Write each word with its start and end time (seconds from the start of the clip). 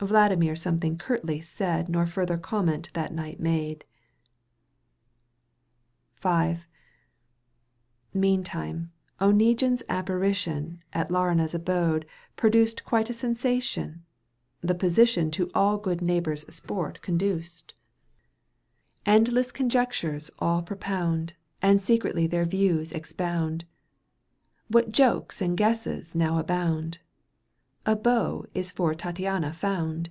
Vladimir 0.10 0.56
something 0.56 0.96
curtly 0.96 1.42
said 1.42 1.90
Nor 1.90 2.06
further 2.06 2.38
comment 2.38 2.88
that 2.94 3.12
night 3.12 3.38
made. 3.38 3.84
Meantime 8.14 8.92
Oneguine's 9.20 9.82
apparition 9.90 10.82
At 10.94 11.10
lArina's 11.10 11.54
abode 11.54 12.06
produced 12.34 12.82
Quite 12.86 13.10
a 13.10 13.12
sensation; 13.12 14.02
the 14.62 14.74
position 14.74 15.30
To 15.32 15.50
all 15.54 15.76
good 15.76 16.00
neighbours' 16.00 16.46
sport 16.48 17.02
conduced. 17.02 17.74
Digitized 19.04 19.04
by 19.04 19.12
VjOOQ 19.12 19.12
1С 19.12 19.12
68 19.12 19.12
EUGENE 19.12 19.12
ONfenriNE. 19.12 19.12
canto 19.12 19.12
hi. 19.12 19.14
Endless 19.18 19.52
conjectures 19.52 20.30
аП 20.40 20.66
propound 20.66 21.32
And 21.60 21.78
secretly 21.78 22.26
their 22.26 22.46
views 22.46 22.92
expound. 22.92 23.64
What 24.68 24.92
jokes 24.92 25.42
and 25.42 25.58
guesses 25.58 26.14
now 26.14 26.38
abound, 26.38 27.00
A 27.86 27.96
beau 27.96 28.44
is 28.54 28.70
for 28.70 28.94
Tattiana 28.94 29.54
found 29.54 30.10